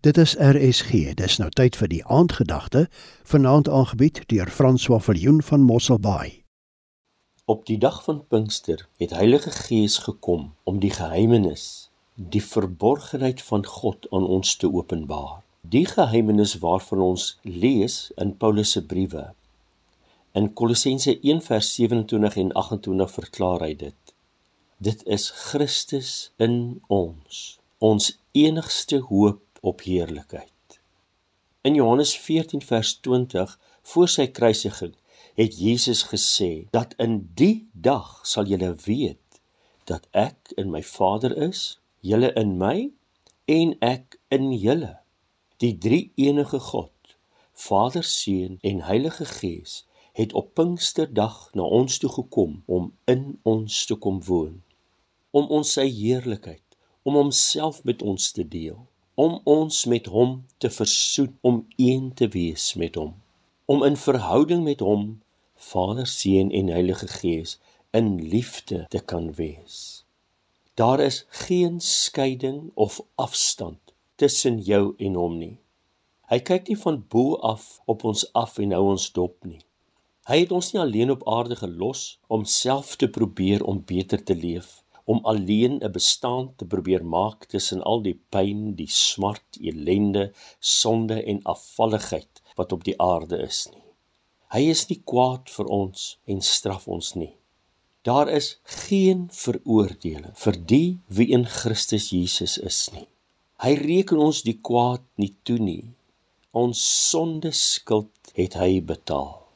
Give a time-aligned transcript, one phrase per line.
[0.00, 1.14] Dit is RSG.
[1.14, 2.84] Dis nou tyd vir die aandgedagte,
[3.26, 6.44] vanaand aangebied deur François Viljoen van Mosselbaai.
[7.44, 13.66] Op die dag van Pinkster het Heilige Gees gekom om die geheimenis, die verborgenheid van
[13.66, 15.40] God aan ons te openbaar.
[15.66, 19.32] Die geheimenis waarvan ons lees in Paulus se briewe.
[20.32, 24.14] In Kolossense 1:27 en 28 verklaar hy dit.
[24.78, 30.80] Dit is Christus in ons, ons enigste hoop op heerlikheid.
[31.60, 34.94] In Johannes 14 vers 20 voor sy kruisiging
[35.34, 39.40] het Jesus gesê dat in die dag sal julle weet
[39.90, 42.90] dat ek in my Vader is, julle in my
[43.48, 44.98] en ek in julle.
[45.58, 46.92] Die drie enige God,
[47.52, 49.84] Vader, Seun en Heilige Gees
[50.18, 54.60] het op Pinksterdag na ons toe gekom om in ons te kom woon,
[55.30, 56.64] om ons sy heerlikheid,
[57.02, 58.86] om homself met ons te deel
[59.18, 63.16] om ons met hom te versoen om een te wees met hom
[63.66, 65.08] om in verhouding met hom
[65.54, 67.58] Vader Seun en Heilige Gees
[67.90, 70.04] in liefde te kan wees.
[70.74, 73.78] Daar is geen skeiding of afstand
[74.14, 75.56] tussen jou en hom nie.
[76.30, 79.60] Hy kyk nie van bo af op ons af en hou ons dop nie.
[80.30, 84.38] Hy het ons nie alleen op aarde gelos om self te probeer om beter te
[84.38, 84.78] leef
[85.08, 91.22] om alleen 'n bestaan te probeer maak tussen al die pyn, die smart, ellende, sonde
[91.24, 93.84] en afvalligheid wat op die aarde is nie.
[94.48, 97.34] Hy is nie kwaad vir ons en straf ons nie.
[98.02, 103.08] Daar is geen veroordeling vir die wie in Christus Jesus is nie.
[103.64, 105.94] Hy reken ons die kwaad nie toe nie.
[106.52, 109.47] Ons sonde skuld het hy betaal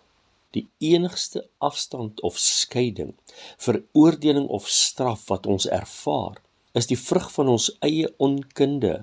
[0.56, 3.14] die enigste afstand of skeiding
[3.56, 6.41] veroordeling of straf wat ons ervaar
[6.78, 8.94] is die vrug van ons eie onkunde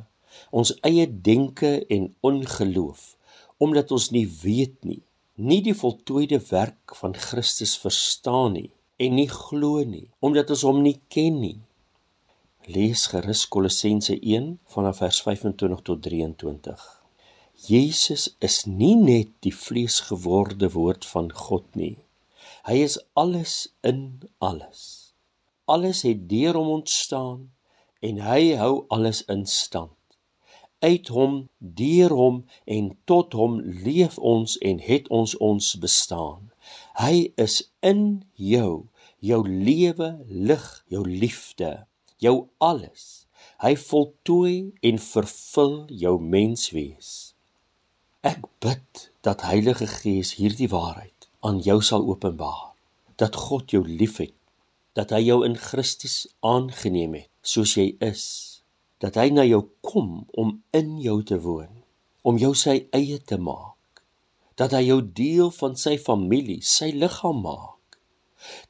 [0.61, 3.05] ons eie denke en ongeloof
[3.59, 5.01] omdat ons nie weet nie
[5.39, 8.69] nie die voltooide werk van Christus verstaan nie
[8.99, 11.57] en nie glo nie omdat ons hom nie ken nie.
[12.69, 16.98] Lees gerus Kolossense 1 vanaf vers 25 tot 23
[17.67, 21.97] Jesus is nie net die vleesgeworde woord van God nie.
[22.63, 25.11] Hy is alles in alles.
[25.67, 27.49] Alles het deur hom ontstaan
[27.99, 29.91] en hy hou alles in stand.
[30.79, 36.53] Uit hom, deur hom en tot hom leef ons en het ons ons bestaan.
[36.95, 38.87] Hy is in jou,
[39.19, 41.73] jou lewe, lig, jou liefde,
[42.23, 43.27] jou alles.
[43.59, 47.28] Hy voltooi en vervul jou menswees.
[48.19, 52.73] Ek bid dat Heilige Gees hierdie waarheid aan jou sal openbaar.
[53.15, 54.35] Dat God jou liefhet,
[54.91, 58.25] dat hy jou in Christus aangeneem het soos jy is,
[58.99, 61.71] dat hy na jou kom om in jou te woon,
[62.27, 64.03] om jou sy eie te maak,
[64.59, 67.78] dat hy jou deel van sy familie, sy liggaam maak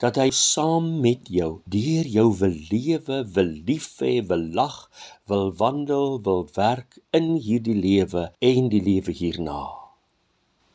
[0.02, 4.90] dat hy saam met jou deur jou wil lewe, wil lief hê, wil lag,
[5.30, 9.64] wil wandel, wil werk in hierdie lewe en die lewe hierna.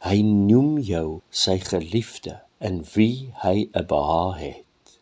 [0.04, 4.98] Hy noem jou sy geliefde in wie hy 'n behaag het.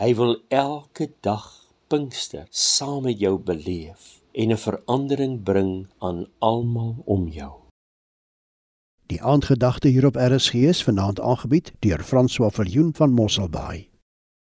[0.00, 6.96] Hy wil elke dag Pinkster saam met jou beleef en 'n verandering bring aan almal
[7.04, 7.61] om jou.
[9.12, 13.91] Die aandgedagte hier op RSG is vanaand aangebied deur François Viljoen van Mosselbaai.